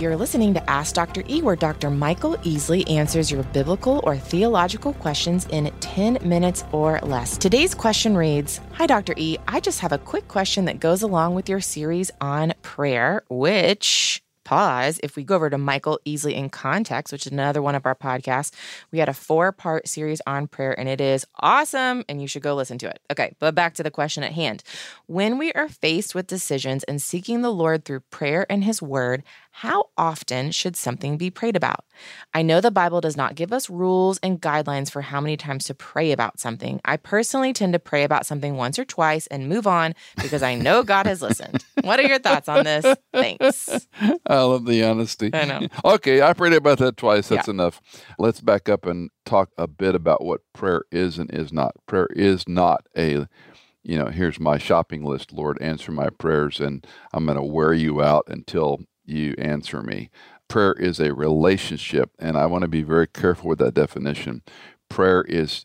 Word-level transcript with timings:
You're 0.00 0.16
listening 0.16 0.54
to 0.54 0.70
Ask 0.70 0.94
Dr. 0.94 1.24
E, 1.26 1.42
where 1.42 1.56
Dr. 1.56 1.90
Michael 1.90 2.36
Easley 2.38 2.88
answers 2.88 3.32
your 3.32 3.42
biblical 3.42 4.00
or 4.04 4.16
theological 4.16 4.92
questions 4.92 5.46
in 5.50 5.72
10 5.80 6.18
minutes 6.22 6.62
or 6.70 7.00
less. 7.02 7.36
Today's 7.36 7.74
question 7.74 8.16
reads 8.16 8.60
Hi, 8.74 8.86
Dr. 8.86 9.14
E. 9.16 9.38
I 9.48 9.58
just 9.58 9.80
have 9.80 9.90
a 9.90 9.98
quick 9.98 10.28
question 10.28 10.66
that 10.66 10.78
goes 10.78 11.02
along 11.02 11.34
with 11.34 11.48
your 11.48 11.60
series 11.60 12.12
on 12.20 12.54
prayer, 12.62 13.24
which 13.28 14.22
pause, 14.48 14.98
if 15.02 15.14
we 15.14 15.24
go 15.24 15.36
over 15.36 15.50
to 15.50 15.58
Michael 15.58 16.00
Easley 16.06 16.32
in 16.32 16.48
Context, 16.48 17.12
which 17.12 17.26
is 17.26 17.32
another 17.32 17.60
one 17.60 17.74
of 17.74 17.84
our 17.84 17.94
podcasts, 17.94 18.50
we 18.90 18.98
had 18.98 19.10
a 19.10 19.12
four 19.12 19.52
part 19.52 19.86
series 19.86 20.22
on 20.26 20.46
prayer 20.46 20.72
and 20.80 20.88
it 20.88 21.02
is 21.02 21.26
awesome 21.40 22.02
and 22.08 22.22
you 22.22 22.26
should 22.26 22.40
go 22.40 22.54
listen 22.54 22.78
to 22.78 22.88
it. 22.88 22.98
Okay, 23.10 23.34
but 23.40 23.54
back 23.54 23.74
to 23.74 23.82
the 23.82 23.90
question 23.90 24.22
at 24.22 24.32
hand. 24.32 24.62
When 25.04 25.36
we 25.36 25.52
are 25.52 25.68
faced 25.68 26.14
with 26.14 26.26
decisions 26.26 26.82
and 26.84 27.02
seeking 27.02 27.42
the 27.42 27.52
Lord 27.52 27.84
through 27.84 28.00
prayer 28.08 28.46
and 28.48 28.64
His 28.64 28.80
Word, 28.80 29.22
how 29.62 29.86
often 29.98 30.52
should 30.52 30.76
something 30.76 31.16
be 31.16 31.30
prayed 31.30 31.56
about? 31.56 31.84
I 32.32 32.42
know 32.42 32.60
the 32.60 32.70
Bible 32.70 33.00
does 33.00 33.16
not 33.16 33.34
give 33.34 33.52
us 33.52 33.68
rules 33.68 34.18
and 34.22 34.40
guidelines 34.40 34.88
for 34.88 35.02
how 35.02 35.20
many 35.20 35.36
times 35.36 35.64
to 35.64 35.74
pray 35.74 36.12
about 36.12 36.38
something. 36.38 36.80
I 36.84 36.96
personally 36.96 37.52
tend 37.52 37.72
to 37.72 37.80
pray 37.80 38.04
about 38.04 38.24
something 38.24 38.54
once 38.54 38.78
or 38.78 38.84
twice 38.84 39.26
and 39.26 39.48
move 39.48 39.66
on 39.66 39.96
because 40.22 40.44
I 40.44 40.54
know 40.54 40.84
God 40.84 41.06
has 41.06 41.22
listened. 41.22 41.64
What 41.82 41.98
are 41.98 42.06
your 42.06 42.20
thoughts 42.20 42.48
on 42.48 42.62
this? 42.62 42.86
Thanks. 43.12 43.88
I 44.28 44.42
love 44.42 44.64
the 44.64 44.84
honesty. 44.84 45.30
I 45.32 45.44
know. 45.44 45.66
Okay, 45.84 46.22
I 46.22 46.34
prayed 46.34 46.52
about 46.52 46.78
that 46.78 46.96
twice. 46.96 47.26
That's 47.28 47.48
Yeah. 47.48 47.54
enough. 47.54 47.80
Let's 48.16 48.40
back 48.40 48.68
up 48.68 48.86
and 48.86 49.10
talk 49.26 49.50
a 49.58 49.66
bit 49.66 49.96
about 49.96 50.24
what 50.24 50.42
prayer 50.54 50.82
is 50.92 51.18
and 51.18 51.34
is 51.34 51.52
not. 51.52 51.72
Prayer 51.86 52.06
is 52.14 52.48
not 52.48 52.86
a, 52.96 53.26
you 53.82 53.98
know, 53.98 54.06
here's 54.06 54.38
my 54.38 54.56
shopping 54.56 55.04
list, 55.04 55.32
Lord, 55.32 55.60
answer 55.60 55.90
my 55.90 56.10
prayers, 56.10 56.60
and 56.60 56.86
I'm 57.12 57.24
going 57.26 57.36
to 57.36 57.42
wear 57.42 57.72
you 57.72 58.00
out 58.00 58.22
until 58.28 58.82
you 59.08 59.34
answer 59.38 59.82
me. 59.82 60.10
Prayer 60.48 60.72
is 60.72 60.98
a 61.00 61.14
relationship, 61.14 62.10
and 62.18 62.36
I 62.36 62.46
want 62.46 62.62
to 62.62 62.68
be 62.68 62.82
very 62.82 63.06
careful 63.06 63.48
with 63.50 63.58
that 63.58 63.74
definition. 63.74 64.42
Prayer 64.88 65.22
is 65.22 65.64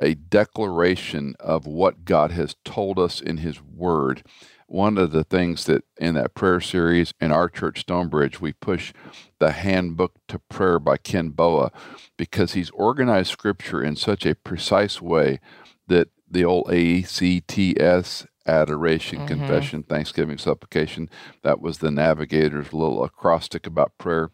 a 0.00 0.14
declaration 0.14 1.34
of 1.38 1.66
what 1.66 2.04
God 2.04 2.32
has 2.32 2.56
told 2.64 2.98
us 2.98 3.20
in 3.20 3.38
His 3.38 3.62
Word. 3.62 4.24
One 4.66 4.96
of 4.96 5.12
the 5.12 5.24
things 5.24 5.66
that 5.66 5.84
in 5.98 6.14
that 6.14 6.34
prayer 6.34 6.60
series 6.60 7.12
in 7.20 7.30
our 7.30 7.48
church, 7.48 7.80
Stonebridge, 7.80 8.40
we 8.40 8.54
push 8.54 8.92
the 9.38 9.52
Handbook 9.52 10.14
to 10.28 10.38
Prayer 10.38 10.78
by 10.78 10.96
Ken 10.96 11.28
Boa 11.28 11.70
because 12.16 12.54
he's 12.54 12.70
organized 12.70 13.30
Scripture 13.30 13.82
in 13.82 13.96
such 13.96 14.24
a 14.24 14.34
precise 14.34 15.02
way 15.02 15.40
that 15.88 16.08
the 16.30 16.44
old 16.44 16.70
ACTS 16.72 18.26
adoration, 18.46 19.20
Mhm. 19.20 19.26
confession, 19.26 19.82
thanksgiving, 19.82 20.38
supplication 20.38 21.08
that 21.42 21.60
was 21.60 21.78
the 21.78 21.90
navigator's 21.90 22.72
little 22.72 23.04
acrostic 23.04 23.66
about 23.66 23.96
prayer 23.98 24.30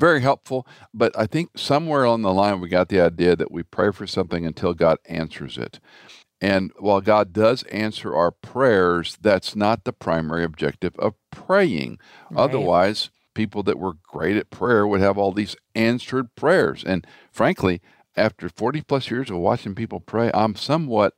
very 0.00 0.20
helpful. 0.20 0.66
But 0.92 1.16
I 1.16 1.26
think 1.26 1.56
somewhere 1.56 2.04
on 2.04 2.22
the 2.22 2.32
line, 2.32 2.60
we 2.60 2.68
got 2.68 2.88
the 2.88 3.00
idea 3.00 3.36
that 3.36 3.52
we 3.52 3.62
pray 3.62 3.92
for 3.92 4.04
something 4.04 4.44
until 4.44 4.74
God 4.74 4.98
answers 5.08 5.56
it. 5.56 5.78
And 6.40 6.72
while 6.80 7.00
God 7.00 7.32
does 7.32 7.62
answer 7.64 8.16
our 8.16 8.32
prayers, 8.32 9.16
that's 9.20 9.54
not 9.54 9.84
the 9.84 9.92
primary 9.92 10.42
objective 10.42 10.96
of 10.98 11.14
praying. 11.30 11.98
Right. 12.30 12.40
Otherwise, 12.40 13.10
people 13.32 13.62
that 13.62 13.78
were 13.78 13.92
great 14.02 14.36
at 14.36 14.50
prayer 14.50 14.86
would 14.88 15.00
have 15.00 15.16
all 15.16 15.30
these 15.30 15.54
answered 15.76 16.34
prayers. 16.34 16.82
And 16.82 17.06
frankly, 17.30 17.80
after 18.16 18.48
40 18.48 18.82
plus 18.82 19.08
years 19.08 19.30
of 19.30 19.36
watching 19.36 19.76
people 19.76 20.00
pray, 20.00 20.32
I'm 20.34 20.56
somewhat 20.56 21.14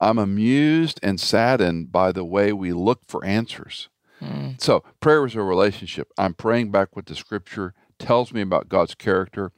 I'm 0.00 0.18
amused 0.18 1.00
and 1.02 1.20
saddened 1.20 1.92
by 1.92 2.12
the 2.12 2.24
way 2.24 2.52
we 2.52 2.72
look 2.72 3.02
for 3.06 3.24
answers. 3.24 3.88
Mm. 4.22 4.60
So, 4.60 4.84
prayer 5.00 5.24
is 5.26 5.34
a 5.34 5.42
relationship. 5.42 6.08
I'm 6.16 6.34
praying 6.34 6.70
back 6.70 6.94
what 6.94 7.06
the 7.06 7.14
scripture 7.14 7.74
tells 7.98 8.32
me 8.32 8.40
about 8.40 8.68
God's 8.68 8.94
character. 8.94 9.52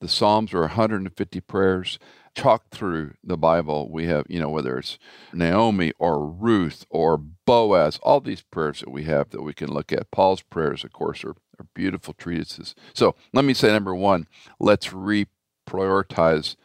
The 0.00 0.08
Psalms 0.08 0.52
are 0.52 0.60
150 0.60 1.40
prayers. 1.40 1.98
Chalk 2.34 2.68
through 2.70 3.14
the 3.24 3.38
Bible, 3.38 3.90
we 3.90 4.06
have, 4.06 4.26
you 4.28 4.38
know, 4.38 4.50
whether 4.50 4.76
it's 4.76 4.98
Naomi 5.32 5.92
or 5.98 6.22
Ruth 6.22 6.84
or 6.90 7.16
Boaz, 7.16 7.98
all 8.02 8.20
these 8.20 8.42
prayers 8.42 8.80
that 8.80 8.90
we 8.90 9.04
have 9.04 9.30
that 9.30 9.42
we 9.42 9.54
can 9.54 9.72
look 9.72 9.90
at. 9.90 10.10
Paul's 10.10 10.42
prayers, 10.42 10.84
of 10.84 10.92
course, 10.92 11.24
are, 11.24 11.34
are 11.58 11.66
beautiful 11.74 12.12
treatises. 12.12 12.74
So, 12.92 13.14
let 13.32 13.46
me 13.46 13.54
say 13.54 13.68
number 13.68 13.94
one, 13.94 14.26
let's 14.60 14.88
reprioritize 14.88 16.56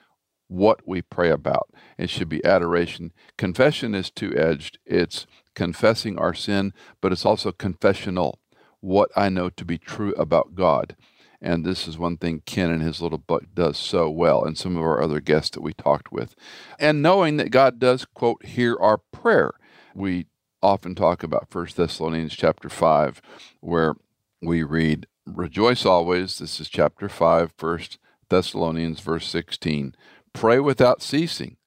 what 0.51 0.85
we 0.85 1.01
pray 1.01 1.29
about. 1.29 1.69
It 1.97 2.09
should 2.09 2.27
be 2.27 2.43
adoration. 2.43 3.13
Confession 3.37 3.95
is 3.95 4.11
two 4.11 4.35
edged. 4.35 4.79
It's 4.85 5.25
confessing 5.55 6.19
our 6.19 6.33
sin, 6.33 6.73
but 6.99 7.13
it's 7.13 7.25
also 7.25 7.53
confessional, 7.53 8.37
what 8.81 9.09
I 9.15 9.29
know 9.29 9.49
to 9.49 9.63
be 9.63 9.77
true 9.77 10.13
about 10.15 10.53
God. 10.53 10.97
And 11.41 11.63
this 11.63 11.87
is 11.87 11.97
one 11.97 12.17
thing 12.17 12.43
Ken 12.45 12.69
in 12.69 12.81
his 12.81 13.01
little 13.01 13.17
book 13.17 13.45
does 13.53 13.77
so 13.77 14.09
well, 14.09 14.43
and 14.43 14.57
some 14.57 14.75
of 14.75 14.83
our 14.83 15.01
other 15.01 15.21
guests 15.21 15.51
that 15.51 15.61
we 15.61 15.73
talked 15.73 16.11
with. 16.11 16.35
And 16.77 17.01
knowing 17.01 17.37
that 17.37 17.51
God 17.51 17.79
does, 17.79 18.03
quote, 18.03 18.45
hear 18.45 18.75
our 18.77 18.97
prayer. 18.97 19.53
We 19.95 20.27
often 20.61 20.95
talk 20.95 21.23
about 21.23 21.49
First 21.49 21.77
Thessalonians 21.77 22.35
chapter 22.35 22.67
5, 22.67 23.21
where 23.61 23.95
we 24.41 24.63
read, 24.63 25.07
Rejoice 25.25 25.85
always. 25.85 26.39
This 26.39 26.59
is 26.59 26.67
chapter 26.67 27.07
5, 27.07 27.53
First 27.57 27.99
Thessalonians, 28.27 28.99
verse 28.99 29.27
16. 29.27 29.95
Pray 30.33 30.59
without 30.59 31.01
ceasing. 31.01 31.57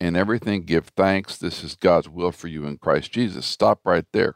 In 0.00 0.14
everything, 0.16 0.62
give 0.62 0.86
thanks. 0.88 1.36
This 1.38 1.64
is 1.64 1.74
God's 1.74 2.08
will 2.08 2.32
for 2.32 2.48
you 2.48 2.66
in 2.66 2.76
Christ 2.76 3.12
Jesus. 3.12 3.46
Stop 3.46 3.80
right 3.84 4.04
there. 4.12 4.34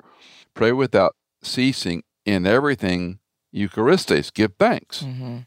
Pray 0.55 0.73
without 0.73 1.17
ceasing. 1.43 2.03
In 2.25 2.47
everything, 2.47 3.19
Eucharistes, 3.55 4.33
give 4.33 4.53
thanks. 4.59 5.03
Mhm. 5.03 5.47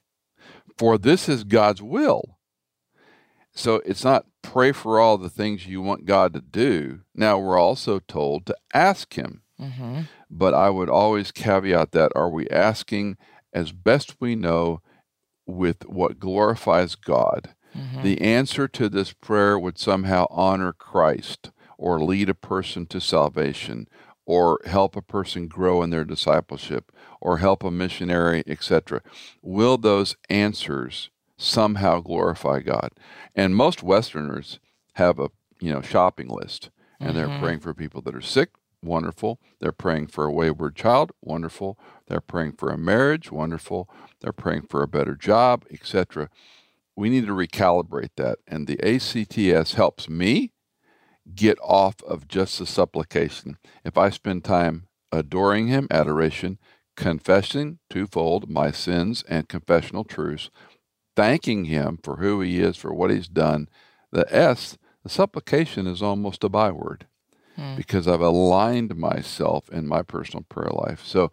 For 0.78 0.98
this 0.98 1.30
is 1.30 1.44
God's 1.44 1.82
will. 1.82 2.38
So 3.56 3.76
it's 3.86 4.04
not 4.04 4.26
pray 4.42 4.72
for 4.72 5.00
all 5.00 5.18
the 5.18 5.30
things 5.30 5.68
you 5.68 5.82
want 5.82 6.06
God 6.06 6.34
to 6.34 6.42
do. 6.42 7.02
Now, 7.14 7.38
we're 7.40 7.60
also 7.60 8.00
told 8.00 8.48
to 8.48 8.58
ask 8.74 9.14
Him. 9.14 9.44
Mhm. 9.60 10.08
But 10.30 10.54
I 10.56 10.70
would 10.72 10.90
always 10.90 11.32
caveat 11.32 11.92
that 11.92 12.12
are 12.16 12.30
we 12.30 12.50
asking 12.50 13.18
as 13.54 13.72
best 13.72 14.20
we 14.20 14.36
know 14.36 14.82
with 15.46 15.86
what 15.88 16.20
glorifies 16.20 16.96
God? 16.96 17.54
Mhm. 17.76 18.04
The 18.04 18.22
answer 18.22 18.68
to 18.68 18.90
this 18.90 19.14
prayer 19.14 19.58
would 19.58 19.78
somehow 19.78 20.28
honor 20.30 20.74
Christ 20.74 21.52
or 21.78 22.00
lead 22.04 22.30
a 22.30 22.34
person 22.36 22.86
to 22.88 23.02
salvation 23.02 23.88
or 24.26 24.60
help 24.66 24.96
a 24.96 25.02
person 25.02 25.48
grow 25.48 25.84
in 25.84 25.90
their 25.90 26.06
discipleship 26.06 26.92
or 27.20 27.40
help 27.40 27.64
a 27.64 27.72
missionary, 27.72 28.44
etc. 28.48 29.02
Will 29.42 29.78
those 29.78 30.16
answers 30.30 31.10
somehow 31.38 32.00
glorify 32.00 32.60
God? 32.60 32.92
And 33.36 33.56
most 33.56 33.84
Westerners 33.84 34.60
have 34.94 35.20
a 35.20 35.30
you 35.60 35.72
know 35.74 35.82
shopping 35.82 36.28
list 36.28 36.70
and 37.00 37.16
they're 37.18 37.28
Mhm. 37.28 37.40
praying 37.40 37.60
for 37.60 37.74
people 37.74 38.02
that 38.04 38.16
are 38.16 38.22
sick, 38.22 38.52
wonderful. 38.82 39.40
They're 39.60 39.72
praying 39.72 40.08
for 40.08 40.26
a 40.26 40.32
wayward 40.32 40.76
child, 40.76 41.12
wonderful. 41.22 41.78
They're 42.08 42.22
praying 42.22 42.54
for 42.54 42.70
a 42.70 42.78
marriage, 42.78 43.32
wonderful. 43.32 43.90
They're 44.22 44.32
praying 44.32 44.64
for 44.64 44.84
a 44.84 44.88
better 44.88 45.16
job, 45.16 45.66
etc 45.72 46.30
we 46.96 47.10
need 47.10 47.26
to 47.26 47.34
recalibrate 47.34 48.12
that. 48.18 48.40
And 48.48 48.68
the 48.68 48.80
ACTS 48.84 49.74
helps 49.74 50.10
me 50.10 50.52
get 51.34 51.58
off 51.62 52.02
of 52.04 52.28
just 52.28 52.60
the 52.60 52.66
supplication. 52.66 53.58
If 53.84 53.98
I 53.98 54.10
spend 54.10 54.44
time 54.44 54.88
adoring 55.12 55.68
Him, 55.68 55.88
adoration, 55.90 56.60
confessing 56.96 57.80
twofold 57.90 58.50
my 58.50 58.72
sins 58.72 59.24
and 59.28 59.50
confessional 59.50 60.04
truths, 60.04 60.50
thanking 61.16 61.66
Him 61.66 62.00
for 62.04 62.18
who 62.18 62.42
He 62.42 62.60
is, 62.60 62.78
for 62.78 62.94
what 62.94 63.12
He's 63.12 63.28
done, 63.28 63.70
the 64.12 64.26
S, 64.34 64.78
the 65.04 65.10
supplication 65.10 65.88
is 65.88 66.02
almost 66.02 66.44
a 66.44 66.50
byword 66.50 67.08
Hmm. 67.56 67.76
because 67.76 68.08
I've 68.08 68.20
aligned 68.22 68.96
myself 68.96 69.70
in 69.70 69.88
my 69.88 70.02
personal 70.02 70.44
prayer 70.50 70.72
life. 70.72 71.04
So 71.06 71.32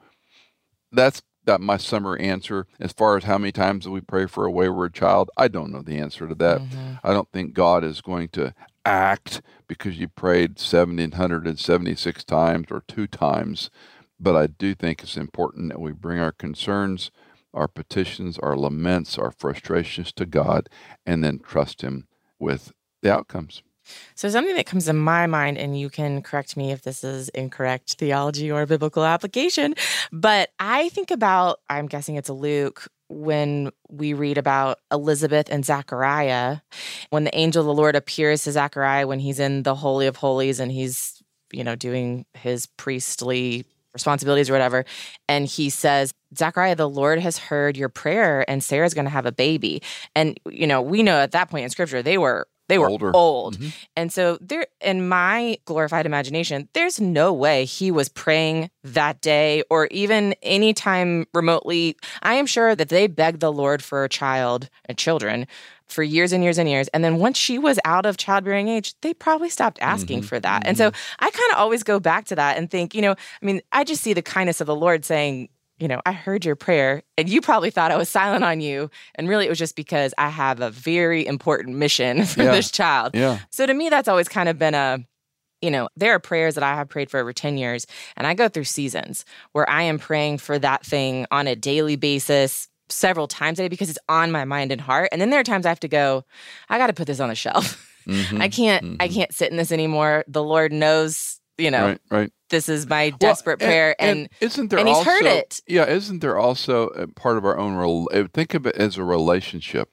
that's 0.93 1.23
that 1.45 1.61
my 1.61 1.77
summer 1.77 2.17
answer 2.19 2.67
as 2.79 2.93
far 2.93 3.17
as 3.17 3.25
how 3.25 3.39
many 3.39 3.53
times 3.53 3.89
we 3.89 4.01
pray 4.01 4.27
for 4.27 4.45
a 4.45 4.51
wayward 4.51 4.93
child 4.95 5.31
i 5.37 5.49
don't 5.49 5.73
know 5.73 5.83
the 5.83 5.99
answer 5.99 6.27
to 6.29 6.35
that 6.35 6.61
Mhm. 6.61 7.01
i 7.03 7.13
don't 7.13 7.31
think 7.33 7.55
god 7.55 7.83
is 7.85 8.01
going 8.01 8.29
to 8.31 8.55
act 8.85 9.43
because 9.69 9.99
you 9.99 10.09
prayed 10.09 10.59
1776 10.59 12.25
times 12.25 12.67
or 12.71 12.83
two 12.87 13.07
times 13.07 13.71
but 14.19 14.37
i 14.37 14.47
do 14.47 14.75
think 14.75 15.03
it's 15.03 15.17
important 15.17 15.69
that 15.71 15.81
we 15.81 15.93
bring 15.93 16.19
our 16.19 16.33
concerns 16.33 17.11
our 17.55 17.69
petitions 17.69 18.39
our 18.39 18.57
laments 18.57 19.19
our 19.19 19.31
frustrations 19.31 20.13
to 20.13 20.27
god 20.27 20.69
and 21.07 21.23
then 21.25 21.39
trust 21.39 21.83
him 21.83 22.07
with 22.39 22.73
the 23.03 23.13
outcomes 23.13 23.63
So, 24.15 24.29
something 24.29 24.55
that 24.57 24.67
comes 24.67 24.87
to 24.87 24.93
my 24.93 25.27
mind, 25.27 25.59
and 25.59 25.79
you 25.79 25.91
can 25.91 26.23
correct 26.23 26.57
me 26.57 26.73
if 26.73 26.83
this 26.83 27.05
is 27.05 27.29
incorrect 27.31 27.95
theology 27.95 28.51
or 28.51 28.67
biblical 28.67 29.05
application, 29.05 29.75
but 30.13 30.51
I 30.59 30.89
think 30.91 31.11
about, 31.11 31.61
I'm 31.69 31.87
guessing 31.87 32.17
it's 32.17 32.29
a 32.29 32.35
Luke, 32.35 32.89
when 33.11 33.71
we 33.89 34.15
read 34.15 34.39
about 34.39 34.79
Elizabeth 34.93 35.49
and 35.51 35.65
Zachariah, 35.65 36.59
when 37.11 37.25
the 37.25 37.37
angel 37.37 37.61
of 37.61 37.67
the 37.67 37.75
Lord 37.75 37.97
appears 37.97 38.45
to 38.45 38.53
Zachariah 38.53 39.07
when 39.07 39.19
he's 39.19 39.41
in 39.41 39.65
the 39.65 39.75
Holy 39.75 40.07
of 40.07 40.17
Holies 40.17 40.61
and 40.61 40.71
he's, 40.71 41.21
you 41.53 41.65
know, 41.65 41.75
doing 41.75 42.25
his 42.35 42.67
priestly 42.67 43.65
responsibilities 43.93 44.49
or 44.49 44.53
whatever. 44.53 44.85
And 45.29 45.47
he 45.47 45.71
says, 45.71 46.13
Zachariah, 46.37 46.77
the 46.77 46.89
Lord 46.89 47.19
has 47.19 47.39
heard 47.39 47.77
your 47.77 47.89
prayer 47.89 48.49
and 48.49 48.63
Sarah's 48.63 48.95
going 48.95 49.07
to 49.07 49.11
have 49.11 49.27
a 49.27 49.33
baby. 49.33 49.83
And, 50.15 50.39
you 50.49 50.69
know, 50.69 50.81
we 50.81 51.03
know 51.03 51.19
at 51.19 51.33
that 51.33 51.51
point 51.51 51.65
in 51.65 51.71
scripture, 51.71 52.03
they 52.03 52.17
were 52.17 52.47
they 52.71 52.79
were 52.79 52.89
Older. 52.89 53.11
old. 53.15 53.59
Mhm. 53.59 53.73
And 53.97 54.13
so 54.13 54.39
there 54.41 54.67
in 54.81 55.07
my 55.09 55.59
glorified 55.67 56.07
imagination, 56.07 56.69
there's 56.73 57.01
no 57.01 57.33
way 57.33 57.65
he 57.67 57.91
was 57.91 58.09
praying 58.09 58.71
that 58.85 59.21
day 59.21 59.63
or 59.69 59.87
even 59.91 60.35
anytime 60.43 61.27
remotely. 61.35 61.97
I 62.23 62.35
am 62.35 62.47
sure 62.47 62.75
that 62.75 62.89
they 62.89 63.07
begged 63.07 63.41
the 63.41 63.53
Lord 63.53 63.83
for 63.83 64.05
a 64.05 64.09
child 64.09 64.69
and 64.87 64.97
children 64.97 65.47
for 65.89 66.03
years 66.05 66.33
and 66.33 66.45
years 66.45 66.57
and 66.57 66.69
years. 66.69 66.87
And 66.95 67.03
then 67.03 67.17
once 67.17 67.37
she 67.37 67.59
was 67.59 67.81
out 67.85 68.07
of 68.07 68.17
childbearing 68.17 68.69
age, 68.69 68.95
they 69.01 69.13
probably 69.13 69.51
stopped 69.51 69.79
asking 69.83 70.21
Mhm. 70.23 70.25
for 70.27 70.39
that. 70.39 70.63
And 70.65 70.79
so 70.79 70.93
I 71.19 71.31
kind 71.31 71.51
of 71.53 71.59
always 71.59 71.83
go 71.83 71.99
back 71.99 72.27
to 72.27 72.37
that 72.37 72.57
and 72.57 72.71
think, 72.71 72.95
you 72.95 73.03
know, 73.03 73.13
I 73.13 73.45
mean, 73.45 73.61
I 73.73 73.83
just 73.83 74.01
see 74.03 74.13
the 74.13 74.23
kindness 74.23 74.61
of 74.61 74.69
the 74.69 74.77
Lord 74.77 75.05
saying, 75.05 75.49
you 75.81 75.89
know, 75.89 76.01
I 76.07 76.13
heard 76.13 76.45
your 76.45 76.57
prayer 76.57 77.03
and 77.17 77.29
you 77.29 77.41
probably 77.41 77.71
thought 77.71 77.91
I 77.91 77.97
was 77.97 78.09
silent 78.09 78.45
on 78.45 78.61
you. 78.61 78.91
And 79.15 79.29
really, 79.29 79.47
it 79.47 79.49
was 79.49 79.59
just 79.59 79.75
because 79.77 80.13
I 80.19 80.29
have 80.29 80.61
a 80.61 80.71
very 80.71 81.27
important 81.27 81.77
mission 81.77 82.25
for 82.27 82.43
Yeah. 82.43 82.53
this 82.53 82.71
child. 82.71 83.15
Yeah. 83.15 83.39
So 83.51 83.67
to 83.67 83.73
me, 83.75 83.89
that's 83.89 84.07
always 84.09 84.29
kind 84.29 84.49
of 84.49 84.59
been 84.59 84.75
a, 84.75 84.99
you 85.63 85.71
know, 85.71 85.89
there 85.97 86.13
are 86.15 86.19
prayers 86.19 86.55
that 86.55 86.65
I 86.65 86.75
have 86.75 86.89
prayed 86.89 87.11
for 87.11 87.19
over 87.21 87.33
10 87.33 87.57
years, 87.59 87.87
and 88.17 88.27
I 88.27 88.33
go 88.35 88.49
through 88.49 88.65
seasons 88.65 89.25
where 89.53 89.69
I 89.69 89.83
am 89.83 89.99
praying 89.99 90.39
for 90.39 90.59
that 90.59 90.85
thing 90.87 91.27
on 91.31 91.47
a 91.47 91.55
daily 91.57 91.97
basis, 91.97 92.69
several 92.89 93.29
times 93.29 93.59
a 93.59 93.63
day 93.63 93.69
because 93.69 93.89
it's 93.91 93.99
on 94.09 94.33
my 94.33 94.45
mind 94.45 94.73
and 94.73 94.81
heart. 94.81 95.09
And 95.13 95.21
then 95.21 95.31
there 95.31 95.39
are 95.41 95.45
times 95.45 95.65
I 95.67 95.69
have 95.69 95.81
to 95.81 95.89
go, 95.89 96.25
I 96.69 96.77
got 96.79 96.87
to 96.89 96.93
put 96.93 97.07
this 97.07 97.21
on 97.21 97.29
the 97.31 97.35
shelf. 97.35 97.87
Mhm. 98.07 98.41
I 98.41 98.49
can't, 98.49 98.97
I 98.99 99.09
Mhm. 99.09 99.15
can't 99.15 99.35
sit 99.35 99.51
in 99.51 99.59
this 99.59 99.71
anymore. 99.71 100.25
The 100.27 100.43
Lord 100.43 100.73
knows, 100.73 101.39
you 101.59 101.71
know, 101.71 101.85
Right, 101.85 102.01
right. 102.11 102.33
This 102.51 102.69
is 102.69 102.87
my 102.87 103.09
Well, 103.11 103.19
desperate 103.19 103.59
prayer. 103.59 103.97
And, 103.99 104.29
isn't 104.41 104.69
there 104.69 104.79
and 104.79 104.89
he's 104.89 104.97
also, 104.99 105.11
heard 105.11 105.25
it. 105.25 105.61
Yeah, 105.67 105.87
isn't 105.87 106.21
there 106.21 106.39
also 106.39 106.89
a 106.89 107.07
part 107.09 107.39
of 107.39 107.45
our 107.45 107.57
own? 107.59 107.75
rel- 107.77 108.09
uh, 108.13 108.25
Think 108.33 108.55
of 108.55 108.67
it 108.67 108.77
as 108.77 108.97
a 108.99 109.05
relationship. 109.05 109.89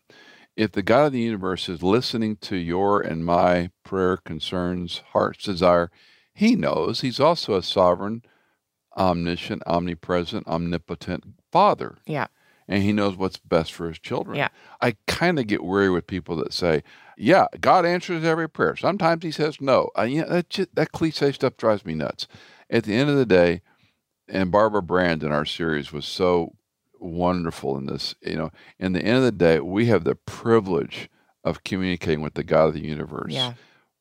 If 0.55 0.71
the 0.73 0.81
God 0.83 1.05
of 1.07 1.11
the 1.13 1.19
universe 1.21 1.69
is 1.69 1.81
listening 1.83 2.35
to 2.41 2.55
your 2.57 2.99
and 3.01 3.23
my 3.25 3.69
prayer, 3.85 4.17
concerns, 4.17 5.01
heart's 5.13 5.43
desire, 5.45 5.89
He 6.33 6.55
knows. 6.55 7.01
He's 7.01 7.19
also 7.19 7.55
a 7.55 7.63
sovereign, 7.63 8.23
omniscient, 8.97 9.63
omnipresent, 9.67 10.47
omnipotent 10.47 11.23
Father. 11.51 11.97
yeah, 12.05 12.27
and 12.67 12.83
he 12.83 12.91
knows 12.91 13.15
what's 13.15 13.37
best 13.37 13.71
for 13.73 13.87
his 13.87 13.99
children. 13.99 14.37
Yeah. 14.37 14.49
I 14.81 14.95
kind 15.07 15.39
of 15.39 15.47
get 15.47 15.63
weary 15.63 15.89
with 15.89 16.07
people 16.07 16.35
that 16.37 16.53
say, 16.53 16.83
"Yeah, 17.17 17.45
God 17.61 17.85
answers 17.85 18.23
every 18.23 18.49
prayer." 18.49 18.75
Sometimes 18.75 19.23
He 19.23 19.31
says 19.31 19.61
no. 19.61 19.89
I, 19.95 20.05
you 20.05 20.21
know, 20.21 20.29
that 20.29 20.49
just, 20.49 20.75
that 20.75 20.91
cliche 20.91 21.31
stuff 21.31 21.57
drives 21.57 21.85
me 21.85 21.93
nuts. 21.93 22.27
At 22.69 22.83
the 22.83 22.93
end 22.95 23.09
of 23.09 23.15
the 23.15 23.25
day, 23.25 23.61
and 24.27 24.51
Barbara 24.51 24.81
Brand 24.81 25.23
in 25.23 25.31
our 25.31 25.45
series 25.45 25.93
was 25.93 26.05
so 26.05 26.53
wonderful 26.99 27.77
in 27.77 27.85
this. 27.85 28.15
You 28.21 28.35
know, 28.35 28.51
in 28.79 28.93
the 28.93 29.01
end 29.01 29.17
of 29.17 29.23
the 29.23 29.31
day, 29.31 29.59
we 29.59 29.85
have 29.85 30.03
the 30.03 30.15
privilege 30.15 31.09
of 31.43 31.63
communicating 31.63 32.21
with 32.21 32.33
the 32.33 32.43
God 32.43 32.65
of 32.67 32.73
the 32.73 32.83
universe. 32.83 33.31
yeah, 33.31 33.53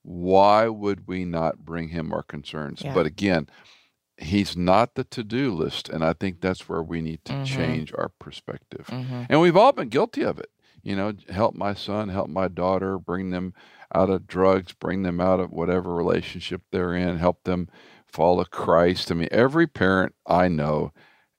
Why 0.02 0.66
would 0.66 1.06
we 1.06 1.24
not 1.24 1.64
bring 1.64 1.90
Him 1.90 2.12
our 2.12 2.22
concerns? 2.24 2.82
Yeah. 2.82 2.92
But 2.94 3.06
again. 3.06 3.48
He's 4.18 4.56
not 4.56 4.94
the 4.94 5.04
to-do 5.04 5.52
list, 5.52 5.88
and 5.88 6.04
I 6.04 6.12
think 6.14 6.40
that's 6.40 6.68
where 6.68 6.82
we 6.82 7.02
need 7.02 7.24
to 7.26 7.34
Mhm. 7.34 7.44
change 7.44 7.92
our 7.96 8.08
perspective. 8.18 8.88
hmm 8.88 9.24
And 9.28 9.40
we've 9.40 9.56
all 9.56 9.72
been 9.72 9.88
guilty 9.88 10.22
of 10.22 10.38
it. 10.38 10.50
You 10.82 10.96
know, 10.96 11.12
help 11.28 11.54
my 11.54 11.74
son, 11.74 12.08
help 12.08 12.28
my 12.28 12.48
daughter, 12.48 12.98
bring 12.98 13.30
them 13.30 13.52
out 13.94 14.08
of 14.08 14.26
drugs, 14.26 14.72
bring 14.72 15.02
them 15.02 15.20
out 15.20 15.40
of 15.40 15.50
whatever 15.50 15.94
relationship 15.94 16.62
they're 16.70 16.94
in, 16.94 17.18
help 17.18 17.44
them 17.44 17.68
follow 18.06 18.44
Christ. 18.44 19.10
I 19.10 19.14
mean, 19.16 19.28
every 19.30 19.66
parent 19.66 20.14
I 20.26 20.48
know 20.48 20.92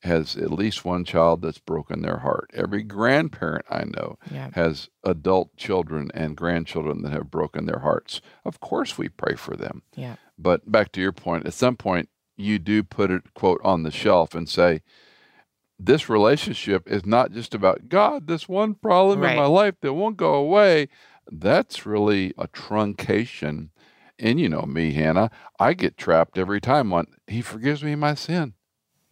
has 0.03 0.35
at 0.37 0.51
least 0.51 0.85
one 0.85 1.03
child 1.03 1.41
that's 1.41 1.57
broken 1.57 2.01
their 2.01 2.17
heart. 2.19 2.51
Every 2.53 2.83
grandparent 2.83 3.65
I 3.69 3.83
know 3.85 4.19
yeah, 4.31 4.49
has 4.53 4.89
adult 5.03 5.55
children 5.57 6.11
and 6.13 6.37
grandchildren 6.37 7.01
that 7.01 7.11
have 7.13 7.31
broken 7.31 7.65
their 7.65 7.79
hearts. 7.79 8.21
Of 8.45 8.59
course, 8.59 8.97
we 8.97 9.09
pray 9.09 9.35
for 9.35 9.55
them. 9.55 9.81
yeah, 9.95 10.17
But 10.37 10.71
back 10.71 10.91
to 10.93 11.01
your 11.01 11.11
point, 11.13 11.47
at 11.47 11.53
some 11.53 11.75
point, 11.77 12.09
you 12.37 12.59
do 12.59 12.83
put 12.83 13.11
it, 13.11 13.33
quote, 13.33 13.59
on 13.63 13.83
the 13.83 13.91
shelf 13.91 14.33
and 14.35 14.47
say, 14.47 14.81
this 15.79 16.09
relationship 16.09 16.87
is 16.87 17.05
not 17.05 17.31
just 17.31 17.53
about 17.53 17.89
God, 17.89 18.27
this 18.27 18.47
one 18.49 18.73
problem 18.73 19.23
in 19.23 19.35
my 19.35 19.45
life 19.45 19.75
that 19.81 19.93
won't 19.93 20.17
go 20.17 20.33
away. 20.33 20.87
That's 21.31 21.85
really 21.85 22.33
a 22.37 22.47
truncation. 22.47 23.69
And 24.17 24.39
you 24.39 24.49
know 24.49 24.63
me, 24.63 24.93
Hannah, 24.93 25.29
I 25.59 25.73
get 25.73 25.97
trapped 25.97 26.37
every 26.37 26.59
time 26.61 26.93
on, 26.93 27.07
He 27.27 27.41
forgives 27.41 27.83
me 27.83 27.93
my 27.95 28.15
sin 28.15 28.53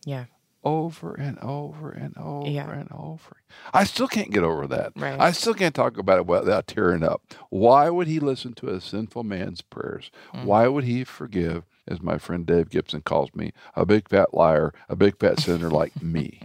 yeah, 0.05 0.25
over 0.63 1.13
and 1.15 1.37
over 1.39 1.91
and 1.91 2.15
over 2.17 2.49
Yeah. 2.49 2.71
and 2.71 2.89
over. 2.91 3.37
I 3.73 3.83
still 3.83 4.07
can't 4.07 4.31
get 4.31 4.43
over 4.43 4.67
that. 4.67 4.93
Right. 4.95 5.19
I 5.19 5.31
still 5.31 5.53
can't 5.53 5.75
talk 5.75 5.97
about 5.97 6.19
it 6.19 6.27
without 6.27 6.67
tearing 6.67 7.03
up. 7.03 7.21
Why 7.49 7.89
would 7.89 8.07
he 8.07 8.19
listen 8.19 8.53
to 8.55 8.69
a 8.69 8.79
sinful 8.81 9.23
man's 9.23 9.61
prayers? 9.61 10.11
Mm. 10.33 10.45
Why 10.45 10.67
would 10.67 10.83
he 10.83 11.03
forgive, 11.03 11.63
as 11.87 12.01
my 12.01 12.17
friend 12.17 12.45
Dave 12.45 12.69
Gibson 12.69 13.01
calls 13.01 13.29
me, 13.35 13.51
a 13.75 13.85
big 13.85 14.09
fat 14.09 14.33
liar, 14.33 14.73
a 14.89 14.95
big 14.95 15.19
fat 15.19 15.39
sinner 15.39 15.69
like 15.69 16.01
me? 16.01 16.41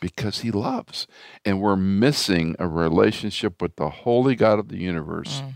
Because 0.00 0.40
he 0.40 0.50
loves. 0.50 1.06
And 1.44 1.60
we're 1.60 1.76
missing 1.76 2.56
a 2.58 2.68
relationship 2.68 3.62
with 3.62 3.76
the 3.76 3.88
holy 3.90 4.36
God 4.36 4.58
of 4.58 4.68
the 4.68 4.78
universe 4.78 5.40
Mm. 5.42 5.54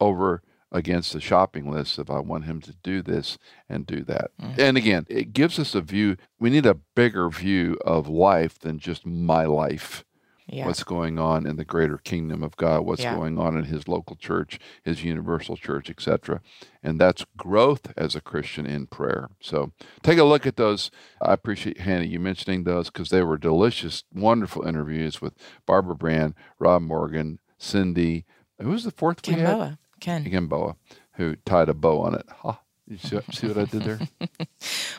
over 0.00 0.42
against 0.72 1.12
the 1.12 1.20
shopping 1.20 1.68
list 1.70 1.98
if 1.98 2.08
I 2.10 2.20
want 2.20 2.44
him 2.44 2.60
to 2.60 2.72
do 2.82 3.02
this 3.02 3.38
and 3.68 3.84
do 3.86 4.04
that. 4.04 4.30
Mm. 4.40 4.58
And 4.58 4.76
again, 4.76 5.06
it 5.08 5.32
gives 5.32 5.58
us 5.58 5.74
a 5.74 5.80
view. 5.80 6.16
We 6.38 6.48
need 6.50 6.64
a 6.66 6.74
bigger 6.94 7.28
view 7.28 7.76
of 7.84 8.08
life 8.08 8.58
than 8.58 8.78
just 8.78 9.04
my 9.04 9.44
life. 9.46 10.04
Yeah, 10.52 10.66
What's 10.66 10.84
going 10.84 11.18
on 11.18 11.46
in 11.46 11.56
the 11.56 11.64
greater 11.64 11.98
kingdom 11.98 12.42
of 12.42 12.56
God, 12.56 12.80
what's 12.82 13.02
Yeah. 13.02 13.14
going 13.14 13.38
on 13.38 13.56
in 13.56 13.64
his 13.64 13.88
local 13.88 14.16
church, 14.16 14.58
his 14.84 15.04
universal 15.04 15.56
church, 15.56 15.88
etc. 15.90 16.40
And 16.82 17.00
that's 17.00 17.24
growth 17.36 17.92
as 17.96 18.14
a 18.14 18.20
Christian 18.20 18.66
in 18.66 18.86
prayer. 18.86 19.30
So 19.40 19.72
take 20.02 20.18
a 20.18 20.24
look 20.24 20.46
at 20.46 20.56
those. 20.56 20.90
I 21.20 21.32
appreciate 21.32 21.78
Hannah 21.80 22.04
you 22.04 22.18
mentioning 22.18 22.64
those 22.64 22.90
because 22.90 23.10
they 23.10 23.22
were 23.22 23.38
delicious, 23.38 24.04
wonderful 24.14 24.66
interviews 24.66 25.20
with 25.20 25.34
Barbara 25.66 25.94
Brand, 25.94 26.34
Rob 26.58 26.82
Morgan, 26.82 27.38
Cindy. 27.58 28.24
Who 28.60 28.70
was 28.70 28.84
the 28.84 28.90
fourth 28.90 29.26
we 29.26 29.34
Ken 29.34 29.44
had? 29.46 29.54
Boa, 29.54 29.78
Ken. 30.00 30.26
Again, 30.26 30.46
Boa, 30.46 30.76
who 31.14 31.36
tied 31.36 31.68
a 31.68 31.74
bow 31.74 32.00
on 32.00 32.14
it. 32.14 32.26
Ha! 32.38 32.60
You 32.90 32.98
see, 32.98 33.20
see 33.32 33.46
what 33.46 33.56
I 33.56 33.64
did 33.64 33.82
there? 33.82 33.98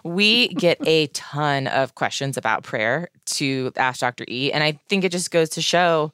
We 0.03 0.47
get 0.47 0.79
a 0.88 1.07
ton 1.07 1.67
of 1.67 1.93
questions 1.93 2.38
about 2.38 2.63
prayer 2.63 3.09
to 3.25 3.71
Ask 3.75 3.99
Dr. 3.99 4.25
E. 4.27 4.51
And 4.51 4.63
I 4.63 4.80
think 4.89 5.04
it 5.04 5.11
just 5.11 5.30
goes 5.30 5.49
to 5.49 5.61
show 5.61 6.11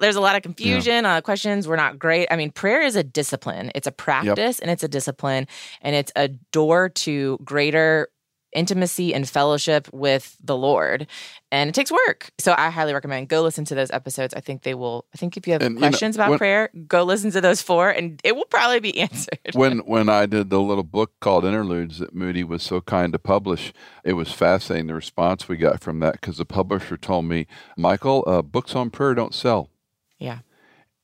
there's 0.00 0.16
a 0.16 0.20
lot 0.20 0.34
of 0.36 0.42
confusion, 0.42 1.04
uh, 1.04 1.20
questions. 1.20 1.68
We're 1.68 1.76
not 1.76 1.98
great. 1.98 2.28
I 2.30 2.36
mean, 2.36 2.50
prayer 2.50 2.82
is 2.82 2.96
a 2.96 3.04
discipline, 3.04 3.70
it's 3.74 3.86
a 3.86 3.92
practice 3.92 4.58
and 4.60 4.70
it's 4.70 4.82
a 4.82 4.88
discipline, 4.88 5.46
and 5.82 5.94
it's 5.94 6.12
a 6.16 6.28
door 6.28 6.88
to 6.88 7.38
greater 7.44 8.08
intimacy 8.58 9.14
and 9.14 9.28
fellowship 9.28 9.88
with 9.92 10.36
the 10.42 10.56
Lord. 10.56 11.06
And 11.50 11.70
it 11.70 11.74
takes 11.74 11.90
work. 11.90 12.30
So 12.38 12.54
I 12.58 12.68
highly 12.68 12.92
recommend 12.92 13.28
go 13.28 13.40
listen 13.42 13.64
to 13.66 13.74
those 13.74 13.90
episodes. 13.90 14.34
I 14.34 14.40
think 14.40 14.62
they 14.64 14.74
will, 14.74 15.06
I 15.14 15.16
think 15.16 15.36
if 15.38 15.46
you 15.46 15.54
have 15.54 15.62
And, 15.62 15.76
you 15.76 15.80
know, 15.80 15.88
questions 15.88 16.16
about 16.16 16.30
when- 16.30 16.38
prayer, 16.38 16.68
go 16.86 17.04
listen 17.04 17.30
to 17.30 17.40
those 17.40 17.62
four 17.62 17.88
and 17.88 18.20
it 18.24 18.36
will 18.36 18.44
probably 18.44 18.80
be 18.80 19.00
answered. 19.06 19.38
when 19.54 19.78
when 19.78 20.08
I 20.10 20.26
did 20.26 20.50
the 20.50 20.60
little 20.60 20.82
book 20.84 21.12
called 21.20 21.44
Interludes 21.44 22.00
that 22.00 22.14
Moody 22.14 22.44
was 22.44 22.62
so 22.62 22.80
kind 22.82 23.12
to 23.14 23.18
publish, 23.18 23.72
it 24.04 24.12
was 24.14 24.30
fascinating 24.32 24.88
the 24.88 24.94
response 24.94 25.48
we 25.48 25.56
got 25.56 25.80
from 25.80 26.00
that 26.00 26.14
because 26.20 26.36
the 26.36 26.44
publisher 26.44 26.96
told 26.98 27.24
me, 27.24 27.46
Michael, 27.76 28.24
uh, 28.26 28.42
books 28.42 28.74
on 28.74 28.90
prayer 28.90 29.14
don't 29.14 29.34
sell. 29.34 29.70
Yeah. 30.18 30.40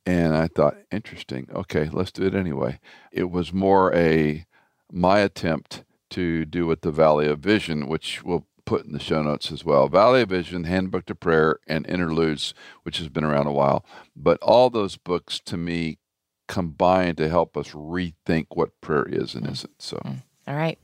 And 0.07 0.37
I 0.37 0.49
thought, 0.49 0.77
interesting. 0.93 1.49
Okay, 1.55 1.89
let's 1.91 2.13
do 2.13 2.25
it 2.27 2.35
anyway. 2.35 2.79
It 3.11 3.31
was 3.31 3.55
more 3.55 3.95
a 3.95 4.45
my 4.93 5.21
attempt 5.21 5.83
to 6.15 6.45
do 6.45 6.67
with 6.67 6.83
the 6.83 6.93
Valley 6.93 7.27
of 7.27 7.41
Vision, 7.41 7.89
which 7.89 8.23
we'll 8.23 8.47
put 8.65 8.85
in 8.85 8.93
the 8.93 9.01
show 9.01 9.23
notes 9.23 9.51
as 9.51 9.65
well. 9.65 9.89
Valley 9.89 10.23
of 10.23 10.29
Vision, 10.31 10.65
Handbook 10.65 11.07
to 11.07 11.15
Prayer, 11.15 11.59
and 11.67 11.87
Interludes, 11.87 12.55
which 12.85 12.99
has 12.99 13.09
been 13.09 13.25
around 13.25 13.47
a 13.47 13.53
while. 13.53 13.85
But 14.15 14.39
all 14.41 14.71
those 14.71 14.97
books 14.97 15.41
to 15.47 15.57
me 15.57 15.99
combine 16.47 17.17
to 17.17 17.29
help 17.29 17.57
us 17.57 17.71
rethink 17.71 18.47
what 18.51 18.81
prayer 18.81 19.07
is 19.09 19.35
and 19.35 19.49
isn't. 19.49 19.83
So 19.83 19.97
mm. 20.05 20.23
All 20.47 20.55
right. 20.55 20.79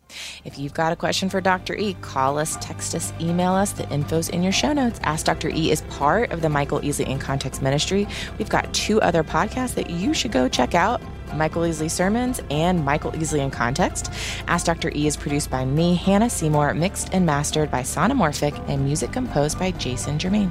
If 0.47 0.59
you've 0.59 0.73
got 0.73 0.91
a 0.91 0.97
question 0.97 1.29
for 1.29 1.43
Dr. 1.43 1.75
E, 1.75 1.95
call 2.01 2.39
us, 2.39 2.57
text 2.63 2.95
us, 2.95 3.13
email 3.21 3.53
us. 3.53 3.73
The 3.73 3.87
info's 3.91 4.31
in 4.31 4.43
your 4.43 4.53
show 4.53 4.73
notes. 4.73 4.99
Ask 5.03 5.27
Dr. 5.27 5.51
E 5.51 5.71
is 5.71 5.83
part 5.83 6.33
of 6.33 6.41
the 6.41 6.49
Michael 6.49 6.81
Easley 6.81 7.07
in 7.07 7.19
Context 7.19 7.61
Ministry. 7.61 8.09
We've 8.39 8.49
got 8.49 8.73
two 8.73 9.03
other 9.03 9.23
podcasts 9.23 9.75
that 9.75 9.91
you 9.91 10.15
should 10.15 10.33
go 10.33 10.49
check 10.49 10.75
out 10.75 11.03
Michael 11.35 11.63
Easley 11.63 11.91
Sermons 11.91 12.41
and 12.51 12.85
Michael 12.85 13.13
Easley 13.13 13.41
in 13.41 13.51
Context. 13.51 14.13
Ask 14.47 14.67
Dr. 14.67 14.91
E 14.95 15.07
is 15.07 15.17
produced 15.17 15.51
by 15.51 15.65
me, 15.65 15.95
Hannah 15.95 16.31
Seymour, 16.31 16.75
mixed 16.75 17.13
and 17.13 17.27
mastered 17.27 17.71
by 17.71 17.83
Sonomorphic, 17.83 18.69
and 18.69 18.85
music 18.85 19.13
composed 19.13 19.59
by 19.59 19.71
Jason 19.73 20.19
Germain. 20.19 20.51